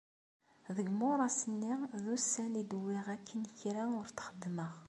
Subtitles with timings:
[0.75, 4.73] Deg imuras-nni, d ussan i d-wwiɣ akken kra ur t-xeddmeɣ.